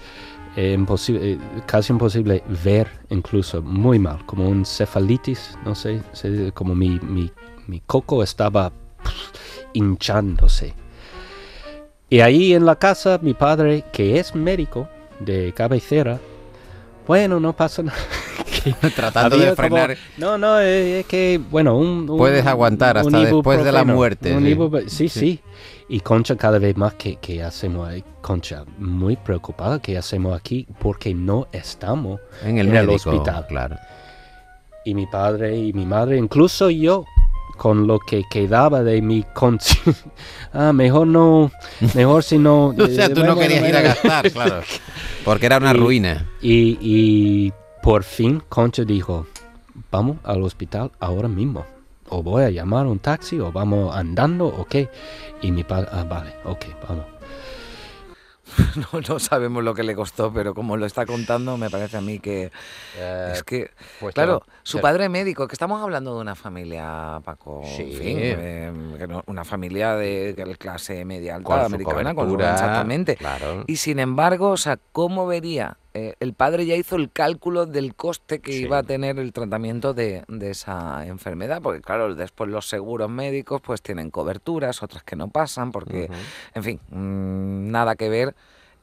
eh, 0.57 0.73
imposible, 0.73 1.33
eh, 1.33 1.39
casi 1.67 1.93
imposible 1.93 2.43
ver 2.65 2.89
incluso, 3.11 3.62
muy 3.62 3.99
mal, 3.99 4.25
como 4.27 4.49
un 4.49 4.65
cefalitis, 4.65 5.57
no 5.65 5.75
sé, 5.75 6.03
como 6.55 6.75
mi, 6.75 6.99
mi, 7.00 7.31
mi 7.67 7.81
coco 7.81 8.23
estaba 8.23 8.73
hinchándose. 9.73 10.75
Y 12.09 12.21
ahí 12.21 12.55
en 12.55 12.67
la 12.67 12.77
casa, 12.77 13.21
mi 13.23 13.35
padre, 13.35 13.85
que 13.93 14.19
es 14.19 14.35
médico 14.35 14.89
de 15.21 15.53
cabecera, 15.55 16.19
bueno, 17.11 17.40
no 17.40 17.52
pasa 17.57 17.83
nada. 17.83 17.99
Tratando 18.95 19.37
de 19.37 19.57
frenar. 19.57 19.97
como- 19.97 20.00
no, 20.19 20.38
no, 20.38 20.61
es, 20.61 21.00
es 21.00 21.07
que, 21.07 21.40
bueno, 21.50 21.76
un, 21.76 22.09
un- 22.09 22.17
Puedes 22.17 22.47
aguantar 22.47 22.99
hasta 22.99 23.19
después 23.19 23.64
de 23.64 23.73
la 23.73 23.83
muerte, 23.83 24.33
un 24.37 24.45
sí. 24.88 25.09
sí, 25.09 25.40
Y 25.88 25.99
Concha 26.00 26.37
cada 26.37 26.61
vez 26.61 26.76
más 26.76 26.95
que, 26.95 27.17
que 27.17 27.43
hacemos 27.43 27.88
ahí, 27.88 28.05
Concha, 28.21 28.64
muy 28.79 29.17
preocupada 29.17 29.81
que 29.81 29.99
hacemos 29.99 30.37
aquí 30.38 30.69
porque 30.79 31.12
no 31.14 31.49
estamos 31.50 32.21
En 32.45 32.59
el 32.59 32.69
en 32.69 32.76
el 32.76 32.90
hospital. 32.90 33.45
claro. 33.49 33.76
Y 34.85 34.95
mi 34.95 35.07
padre 35.09 35.57
y 35.57 35.73
mi 35.73 35.85
madre, 35.85 36.17
incluso 36.17 36.71
yo, 36.71 37.05
con 37.61 37.87
lo 37.87 37.99
que 37.99 38.25
quedaba 38.31 38.83
de 38.83 39.02
mi 39.02 39.23
conciencia, 39.35 40.11
ah, 40.55 40.73
mejor 40.73 41.07
no, 41.07 41.52
mejor 41.95 42.23
si 42.25 42.38
no... 42.38 42.69
O 42.79 42.87
sea, 42.87 43.05
eh, 43.05 43.09
tú 43.11 43.21
no 43.21 43.35
bueno, 43.35 43.40
querías 43.43 43.69
ir 43.69 43.76
a 43.76 43.83
gastar, 43.83 44.31
claro. 44.33 44.62
Porque 45.26 45.45
era 45.45 45.59
una 45.59 45.73
Y- 45.73 45.76
ruina. 45.76 46.26
Y, 46.40 46.79
y 46.81 47.52
por 47.83 48.02
fin 48.02 48.43
Concha 48.49 48.83
dijo, 48.85 49.26
vamos 49.90 50.17
al 50.25 50.43
hospital 50.43 50.90
ahora 51.00 51.29
mismo. 51.29 51.67
O 52.09 52.23
voy 52.23 52.45
a 52.45 52.50
llamar 52.50 52.87
un 52.87 52.99
taxi 52.99 53.38
o 53.38 53.52
vamos 53.52 53.95
andando 53.95 54.47
o 54.47 54.64
qué. 54.64 54.88
Y 55.43 55.52
mi 55.52 55.62
padre, 55.62 55.88
ah, 55.93 56.05
vale, 56.05 56.33
ok, 56.47 56.64
vamos. 56.88 57.05
No, 58.92 59.00
no 59.00 59.19
sabemos 59.19 59.62
lo 59.64 59.75
que 59.75 59.83
le 59.83 59.95
costó, 59.95 60.33
pero 60.33 60.54
como 60.54 60.76
lo 60.76 60.87
está 60.87 61.07
contando, 61.07 61.57
me 61.57 61.71
parece 61.71 61.97
a 61.97 62.00
mí 62.00 62.19
que 62.19 62.50
es 63.33 63.42
que, 63.42 63.71
pues 64.00 64.14
claro, 64.14 64.40
claro, 64.40 64.52
su 64.62 64.80
padre 64.80 65.09
médico, 65.09 65.47
que 65.49 65.54
estamos 65.54 65.83
hablando 65.83 66.14
de 66.14 66.21
una 66.21 66.35
familia, 66.35 67.21
Paco, 67.25 67.62
en 67.64 67.76
Sí. 67.76 67.97
fin, 67.97 68.16
eh, 68.21 68.73
una 69.26 69.45
familia 69.45 69.95
de 69.95 70.57
clase 70.59 71.04
media 71.04 71.37
alta 71.37 71.47
Con 71.47 71.61
americana, 71.61 72.14
con 72.14 72.40
exactamente. 72.40 73.16
claro. 73.16 73.64
Y 73.66 73.76
sin 73.76 73.99
embargo, 73.99 74.50
o 74.50 74.57
sea, 74.57 74.78
¿cómo 74.92 75.26
vería? 75.26 75.76
Eh, 75.93 76.15
el 76.21 76.35
padre 76.35 76.67
ya 76.67 76.77
hizo 76.77 76.95
el 76.97 77.11
cálculo 77.11 77.67
del 77.67 77.97
coste 77.97 78.39
que 78.41 78.53
Sí. 78.53 78.63
iba 78.63 78.79
a 78.79 78.83
tener 78.85 79.19
el 79.19 79.33
tratamiento 79.33 79.93
de, 79.93 80.23
de 80.29 80.51
esa 80.51 81.05
enfermedad, 81.07 81.61
porque 81.63 81.81
claro, 81.81 82.15
después 82.15 82.49
los 82.49 82.69
seguros 82.69 83.11
médicos 83.11 83.61
pues 83.61 83.83
tienen 83.83 84.11
coberturas, 84.11 84.83
otras 84.85 85.03
que 85.03 85.17
no 85.17 85.29
pasan, 85.29 85.73
porque, 85.73 86.09
en 86.55 86.63
fin, 86.63 86.81
mm, 86.91 87.71
nada 87.73 87.97
que 87.97 88.09
ver, 88.09 88.37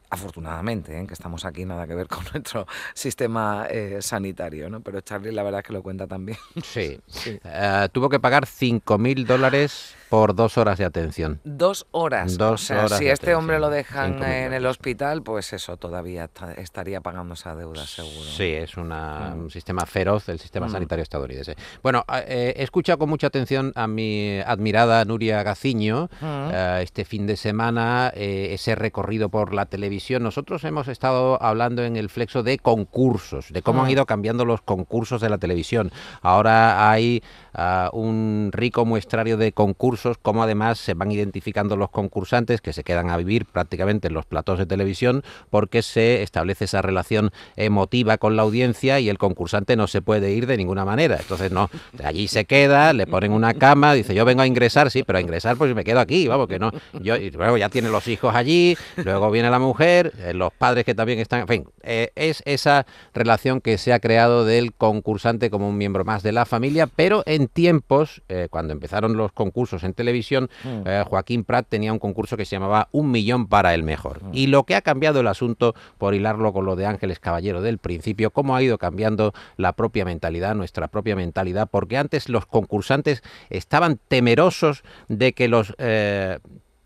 afortunadamente, 0.10 1.00
¿eh? 1.00 1.06
que 1.08 1.14
estamos 1.14 1.46
aquí, 1.46 1.66
nada 1.66 1.86
que 1.88 1.96
ver 1.96 2.08
con 2.08 2.24
nuestro 2.34 2.66
sistema 2.94 3.68
eh, 3.70 3.98
sanitario, 4.02 4.70
¿no? 4.70 4.82
Pero 4.82 5.02
Charlie 5.02 5.32
la 5.32 5.44
verdad 5.44 5.60
es 5.62 5.68
que 5.68 5.74
lo 5.74 5.84
cuenta 5.84 6.08
también. 6.08 6.38
Sí. 6.64 7.00
Sí. 7.08 7.40
Eh, 7.44 7.90
tuvo 7.92 8.10
que 8.10 8.20
pagar 8.20 8.46
5.000 8.46 9.26
dólares 9.26 9.96
por 10.10 10.36
dos 10.36 10.58
horas 10.58 10.78
de 10.78 10.86
atención. 10.86 11.42
Dos 11.44 11.88
horas. 11.92 12.38
Dos 12.38 12.64
o 12.64 12.66
sea, 12.66 12.86
horas 12.86 13.00
si 13.00 13.08
este 13.08 13.34
hombre 13.36 13.60
lo 13.60 13.70
dejan 13.70 14.22
en 14.24 14.54
el 14.54 14.66
hospital, 14.66 15.24
pues 15.24 15.52
eso, 15.52 15.78
todavía 15.78 16.30
estaría 16.58 17.02
pagando 17.02 17.34
esa 17.34 17.56
deuda, 17.56 17.86
seguro. 17.86 18.24
Sí, 18.38 18.44
es 18.54 18.78
una- 18.78 19.34
Mm. 19.36 19.40
un 19.42 19.50
sistema 19.50 19.86
feroz 19.86 20.30
el 20.30 20.40
sistema 20.40 20.68
Mm. 20.68 20.72
sanitario 20.72 21.04
estadounidense. 21.04 21.56
Bueno, 21.84 22.06
eh, 22.28 22.54
he 22.56 22.64
escuchado 22.64 23.00
con 23.00 23.10
mucha 23.10 23.28
atención 23.28 23.74
a 23.76 23.88
mi 23.88 24.40
admirada 24.46 25.04
Nuria 25.06 25.44
Gaciño 25.44 26.10
Mm. 26.22 26.52
este 26.82 27.04
fin 27.04 27.26
de 27.28 27.36
semana, 27.36 28.12
ese 28.16 28.76
recorrido 28.76 29.30
por 29.30 29.54
la 29.54 29.66
televisión. 29.66 29.97
Nosotros 30.24 30.64
hemos 30.64 30.88
estado 30.88 31.42
hablando 31.42 31.84
en 31.84 31.96
el 31.96 32.10
flexo 32.10 32.44
de 32.44 32.58
concursos, 32.58 33.52
de 33.52 33.62
cómo 33.62 33.82
han 33.82 33.88
Mm. 33.88 33.92
ido 33.92 34.06
cambiando 34.06 34.46
los 34.46 34.62
concursos 34.62 35.22
de 35.22 35.30
la 35.30 35.38
televisión. 35.38 35.92
Ahora 36.22 36.90
hay 36.92 37.24
ah, 37.60 37.90
un 37.94 38.52
rico 38.54 38.86
muestrario 38.86 39.36
de 39.38 39.52
concursos, 39.52 40.18
como 40.22 40.44
además 40.44 40.78
se 40.78 40.94
van 40.94 41.12
identificando 41.12 41.76
los 41.76 41.90
concursantes 41.90 42.62
que 42.62 42.72
se 42.74 42.84
quedan 42.84 43.10
a 43.10 43.18
vivir 43.18 43.46
prácticamente 43.46 44.10
en 44.10 44.14
los 44.14 44.26
platos 44.26 44.60
de 44.60 44.66
televisión 44.68 45.24
porque 45.50 45.82
se 45.82 46.22
establece 46.22 46.66
esa 46.66 46.82
relación 46.84 47.32
emotiva 47.56 48.18
con 48.18 48.36
la 48.36 48.44
audiencia 48.44 49.00
y 49.00 49.10
el 49.10 49.18
concursante 49.18 49.76
no 49.76 49.88
se 49.88 50.02
puede 50.02 50.32
ir 50.32 50.46
de 50.46 50.58
ninguna 50.58 50.86
manera. 50.86 51.18
Entonces, 51.20 51.52
no, 51.52 51.70
allí 52.04 52.28
se 52.28 52.46
queda, 52.46 52.94
le 52.94 53.08
ponen 53.08 53.32
una 53.32 53.54
cama, 53.56 53.94
dice, 53.94 54.14
yo 54.14 54.24
vengo 54.26 54.42
a 54.44 54.48
ingresar, 54.48 54.92
sí, 54.92 55.04
pero 55.04 55.18
a 55.18 55.22
ingresar 55.22 55.58
pues 55.58 55.74
me 55.74 55.84
quedo 55.84 56.00
aquí, 56.00 56.28
vamos, 56.28 56.48
que 56.48 56.60
no. 56.60 56.72
Yo, 57.02 57.16
y 57.16 57.32
luego 57.32 57.58
ya 57.58 57.70
tiene 57.70 57.90
los 57.90 58.08
hijos 58.08 58.36
allí, 58.36 58.78
luego 58.98 59.32
viene 59.32 59.50
la 59.50 59.60
mujer, 59.60 59.87
eh, 59.90 60.34
los 60.34 60.54
padres 60.54 60.84
que 60.86 60.94
también 60.94 61.20
están, 61.20 61.42
en 61.42 61.48
fin, 61.48 61.66
eh, 61.84 62.12
es 62.16 62.44
esa 62.46 62.86
relación 63.14 63.62
que 63.62 63.78
se 63.78 63.94
ha 63.94 64.00
creado 64.00 64.46
del 64.46 64.74
concursante 64.74 65.50
como 65.50 65.70
un 65.70 65.78
miembro 65.78 66.04
más 66.06 66.24
de 66.24 66.32
la 66.32 66.46
familia, 66.46 66.88
pero 66.88 67.24
en 67.26 67.48
tiempos, 67.48 68.22
eh, 68.30 68.48
cuando 68.50 68.74
empezaron 68.74 69.18
los 69.18 69.32
concursos 69.32 69.84
en 69.84 69.94
televisión, 69.94 70.50
Mm. 70.64 70.82
eh, 70.86 71.04
Joaquín 71.08 71.44
Prat 71.44 71.68
tenía 71.70 71.94
un 71.94 72.00
concurso 72.00 72.38
que 72.38 72.46
se 72.46 72.56
llamaba 72.56 72.90
Un 72.92 73.12
Millón 73.12 73.48
para 73.48 73.74
el 73.74 73.84
Mejor. 73.84 74.22
Y 74.34 74.48
lo 74.48 74.64
que 74.64 74.76
ha 74.76 74.82
cambiado 74.82 75.22
el 75.22 75.28
asunto, 75.28 75.76
por 75.98 76.14
hilarlo 76.14 76.54
con 76.54 76.66
lo 76.66 76.76
de 76.76 76.86
Ángeles 76.86 77.20
Caballero 77.20 77.62
del 77.62 77.78
principio, 77.78 78.32
cómo 78.32 78.56
ha 78.56 78.62
ido 78.62 78.78
cambiando 78.78 79.34
la 79.56 79.74
propia 79.74 80.06
mentalidad, 80.06 80.56
nuestra 80.56 80.88
propia 80.88 81.16
mentalidad, 81.16 81.70
porque 81.70 81.98
antes 81.98 82.30
los 82.30 82.46
concursantes 82.46 83.24
estaban 83.50 84.00
temerosos 84.08 84.84
de 85.08 85.34
que 85.34 85.48
los... 85.48 85.74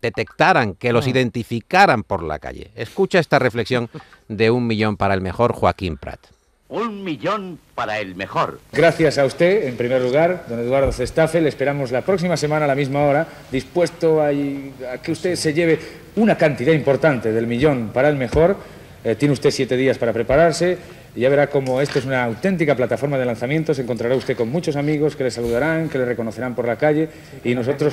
detectaran, 0.02 0.74
que 0.74 0.92
los 0.92 1.06
identificaran 1.06 2.02
por 2.02 2.22
la 2.22 2.38
calle. 2.38 2.70
Escucha 2.74 3.18
esta 3.18 3.38
reflexión 3.38 3.88
de 4.28 4.50
un 4.50 4.66
millón 4.66 4.96
para 4.98 5.14
el 5.14 5.22
mejor 5.22 5.52
Joaquín 5.54 5.96
Prat. 5.96 6.20
Un 6.68 7.04
millón 7.04 7.58
para 7.74 7.98
el 8.00 8.14
mejor. 8.14 8.58
Gracias 8.72 9.18
a 9.18 9.24
usted, 9.26 9.68
en 9.68 9.76
primer 9.76 10.00
lugar, 10.00 10.46
don 10.48 10.58
Eduardo 10.58 10.90
Cestafe. 10.90 11.40
Le 11.40 11.50
esperamos 11.50 11.92
la 11.92 12.00
próxima 12.00 12.36
semana 12.36 12.64
a 12.64 12.68
la 12.68 12.74
misma 12.74 13.04
hora, 13.04 13.28
dispuesto 13.50 14.22
a, 14.22 14.28
a 14.28 14.98
que 15.02 15.12
usted 15.12 15.36
se 15.36 15.52
lleve 15.52 15.78
una 16.16 16.36
cantidad 16.36 16.72
importante 16.72 17.30
del 17.30 17.46
millón 17.46 17.90
para 17.92 18.08
el 18.08 18.16
mejor. 18.16 18.56
Eh, 19.04 19.16
tiene 19.16 19.34
usted 19.34 19.50
siete 19.50 19.76
días 19.76 19.98
para 19.98 20.12
prepararse 20.12 20.78
y 21.14 21.20
ya 21.20 21.28
verá 21.28 21.48
cómo 21.48 21.80
esto 21.80 21.98
es 21.98 22.04
una 22.06 22.24
auténtica 22.24 22.74
plataforma 22.74 23.18
de 23.18 23.24
lanzamiento. 23.26 23.74
Se 23.74 23.82
encontrará 23.82 24.14
usted 24.16 24.36
con 24.36 24.50
muchos 24.50 24.76
amigos 24.76 25.14
que 25.16 25.24
le 25.24 25.30
saludarán, 25.30 25.88
que 25.88 25.98
le 25.98 26.04
reconocerán 26.06 26.54
por 26.54 26.66
la 26.66 26.76
calle 26.76 27.08
y 27.44 27.54
nosotros... 27.54 27.92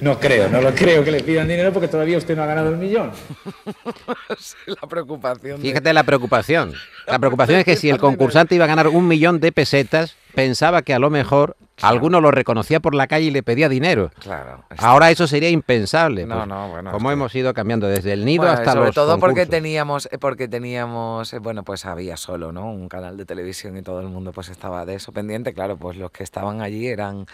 No 0.00 0.20
creo, 0.20 0.48
no 0.48 0.60
lo 0.60 0.74
creo 0.74 1.02
que 1.02 1.10
le 1.10 1.22
pidan 1.22 1.48
dinero 1.48 1.72
porque 1.72 1.88
todavía 1.88 2.18
usted 2.18 2.36
no 2.36 2.42
ha 2.42 2.46
ganado 2.46 2.68
el 2.70 2.76
millón. 2.76 3.10
la 4.66 4.88
preocupación. 4.88 5.60
de- 5.62 5.68
Fíjate 5.68 5.92
la 5.92 6.02
preocupación. 6.04 6.72
La 7.06 7.18
preocupación 7.18 7.60
es 7.60 7.64
que 7.64 7.76
si 7.76 7.88
el 7.88 7.98
concursante 7.98 8.54
iba 8.54 8.64
a 8.64 8.68
ganar 8.68 8.88
un 8.88 9.06
millón 9.08 9.40
de 9.40 9.52
pesetas, 9.52 10.16
pensaba 10.34 10.82
que 10.82 10.92
a 10.94 10.98
lo 10.98 11.08
mejor 11.10 11.56
alguno 11.82 12.20
lo 12.20 12.30
reconocía 12.30 12.80
por 12.80 12.94
la 12.94 13.06
calle 13.06 13.26
y 13.26 13.30
le 13.30 13.42
pedía 13.42 13.68
dinero. 13.68 14.10
Claro. 14.20 14.64
Ahora 14.78 15.10
eso 15.10 15.26
sería 15.26 15.50
impensable. 15.50 16.26
No, 16.26 16.36
pues, 16.36 16.48
no, 16.48 16.68
bueno, 16.68 16.92
Como 16.92 17.10
hemos 17.10 17.34
ido 17.34 17.52
cambiando 17.54 17.86
desde 17.86 18.12
el 18.12 18.24
nido 18.24 18.44
Bueno, 18.44 18.58
hasta 18.58 18.72
sobre 18.72 18.86
los 18.86 18.94
todo 18.94 19.18
porque 19.18 19.46
teníamos 19.46 20.08
eh, 20.10 20.18
porque 20.18 20.48
teníamos 20.48 21.32
eh, 21.32 21.38
bueno 21.38 21.64
pues 21.64 21.84
había 21.86 22.16
solo 22.16 22.52
no 22.52 22.70
un 22.70 22.88
canal 22.88 23.16
de 23.16 23.24
televisión 23.24 23.76
y 23.76 23.82
todo 23.82 24.00
el 24.00 24.08
mundo 24.08 24.32
pues 24.32 24.48
estaba 24.48 24.84
de 24.84 24.94
eso 24.94 25.12
pendiente 25.12 25.52
claro 25.52 25.76
pues 25.76 25.96
los 25.96 26.10
que 26.10 26.22
estaban 26.24 26.60
allí 26.60 26.86
eran 26.88 27.26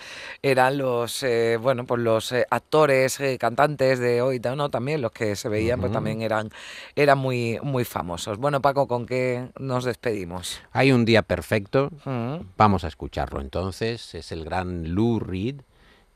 eran 0.43 0.79
los 0.79 1.23
eh, 1.23 1.59
bueno 1.61 1.85
pues 1.85 2.01
los 2.01 2.33
eh, 2.33 2.47
actores 2.51 3.21
eh, 3.21 3.39
cantantes 3.39 3.99
de 3.99 4.23
hoy 4.23 4.41
no 4.57 4.71
también 4.71 5.01
los 5.01 5.13
que 5.13 5.37
se 5.37 5.49
veían 5.49 5.81
pues 5.81 5.93
también 5.93 6.23
eran 6.23 6.51
eran 6.97 7.19
muy 7.19 7.59
muy 7.63 7.85
famosos 7.85 8.39
bueno 8.39 8.61
Paco 8.61 8.87
con 8.87 9.07
qué 9.07 9.49
nos 9.59 9.85
despedimos 9.85 10.61
Hay 10.73 10.93
un 10.93 11.05
día 11.05 11.23
perfecto. 11.23 11.91
Mm. 12.05 12.37
Vamos 12.57 12.85
a 12.85 12.89
escucharlo 12.89 13.41
entonces. 13.41 14.15
Es 14.15 14.32
el 14.33 14.45
gran 14.45 14.95
Lou 14.95 15.21
Reed 15.21 15.61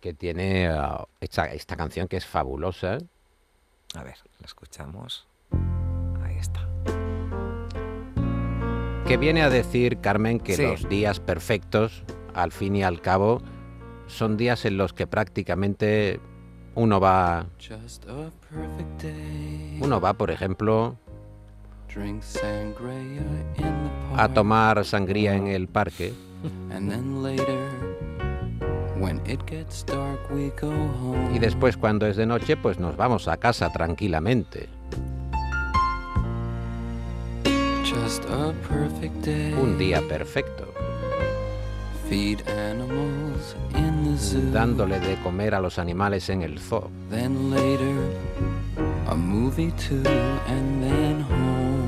que 0.00 0.12
tiene 0.14 0.68
ah, 0.68 1.04
esta, 1.20 1.46
esta 1.52 1.76
canción 1.76 2.08
que 2.08 2.16
es 2.16 2.26
fabulosa. 2.26 2.99
a 3.94 4.02
ver 4.02 4.16
la 4.40 4.46
escuchamos 4.46 5.26
ahí 6.23 6.37
está 6.38 6.66
Que 9.06 9.16
viene 9.16 9.42
a 9.42 9.50
decir, 9.50 9.99
Carmen, 10.00 10.40
que 10.40 10.56
Sí. 10.56 10.62
los 10.62 10.88
días 10.88 11.20
perfectos, 11.20 12.02
al 12.35 12.50
fin 12.50 12.75
y 12.75 12.82
al 12.82 13.00
cabo, 13.00 13.40
son 14.08 14.37
días 14.37 14.64
en 14.64 14.76
los 14.78 14.92
que 14.92 15.06
prácticamente 15.06 16.18
uno 16.75 16.99
va. 17.00 17.46
Uno 19.80 20.00
va, 20.00 20.12
por 20.14 20.30
ejemplo, 20.32 20.96
a 24.16 24.28
tomar 24.28 24.85
sangría 24.85 25.37
en 25.37 25.46
el 25.46 25.68
parque. 25.68 26.12
Y 31.35 31.38
después, 31.38 31.76
cuando 31.76 32.07
es 32.07 32.17
de 32.17 32.26
noche, 32.26 32.57
pues 32.57 32.79
nos 32.79 32.97
vamos 32.97 33.29
a 33.29 33.37
casa 33.37 33.71
tranquilamente. 33.73 34.69
Un 39.61 39.79
día 39.79 40.00
perfecto. 40.09 40.73
Dándole 44.53 45.00
de 45.00 45.17
comer 45.23 45.55
a 45.55 45.61
los 45.61 45.79
animales 45.79 46.29
en 46.31 46.43
el 46.43 46.59
zoo. 46.59 46.91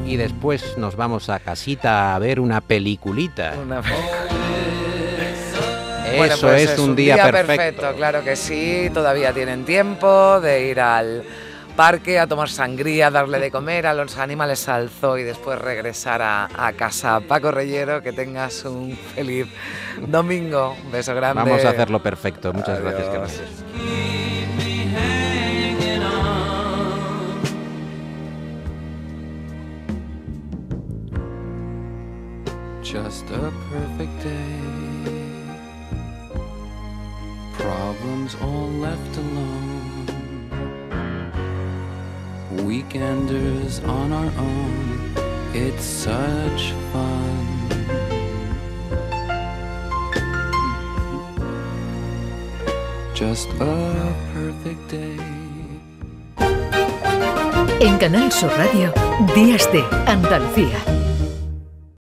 Y 0.06 0.16
después 0.16 0.76
nos 0.78 0.96
vamos 0.96 1.28
a 1.28 1.38
casita 1.40 2.14
a 2.14 2.18
ver 2.18 2.40
una 2.40 2.60
peliculita. 2.60 3.54
Una- 3.62 3.82
Bueno, 6.18 6.34
Eso 6.34 6.46
pues 6.46 6.70
es 6.70 6.78
un 6.78 6.96
día 6.96 7.30
perfecto. 7.30 7.94
Claro 7.96 8.22
que 8.22 8.36
sí, 8.36 8.90
todavía 8.92 9.32
tienen 9.32 9.64
tiempo 9.64 10.40
de 10.40 10.68
ir 10.68 10.80
al 10.80 11.24
parque 11.76 12.18
a 12.18 12.26
tomar 12.26 12.48
sangría, 12.48 13.08
darle 13.08 13.38
de 13.38 13.52
comer 13.52 13.86
a 13.86 13.94
los 13.94 14.18
animales 14.18 14.68
al 14.68 14.90
zoo 14.90 15.16
y 15.16 15.22
después 15.22 15.60
regresar 15.60 16.20
a, 16.22 16.48
a 16.56 16.72
casa. 16.72 17.20
Paco 17.20 17.52
Reyero, 17.52 18.02
que 18.02 18.12
tengas 18.12 18.64
un 18.64 18.96
feliz 19.14 19.46
domingo. 20.08 20.74
Un 20.84 20.90
beso 20.90 21.14
grande. 21.14 21.42
Vamos 21.44 21.64
a 21.64 21.70
hacerlo 21.70 22.02
perfecto. 22.02 22.52
Muchas 22.52 22.80
gracias, 22.80 23.08
Adiós. 23.08 23.30
Carmen. 23.30 24.28
Just 32.82 33.30
a 33.30 33.52
perfect 33.70 34.22
day. 34.22 35.47
Problems 37.58 38.34
all 38.40 38.68
left 38.68 39.16
alone. 39.16 40.06
Weekenders 42.52 43.86
on 43.86 44.12
our 44.12 44.30
own. 44.38 45.12
It's 45.54 45.84
such 45.84 46.72
fun. 46.92 47.46
Just 53.14 53.48
a 53.60 54.14
perfect 54.32 54.88
day. 54.88 55.18
En 57.80 57.98
Canal 57.98 58.30
Sur 58.30 58.50
Radio, 58.56 58.92
Días 59.34 59.70
de 59.72 59.82
Andalucía. 60.06 60.78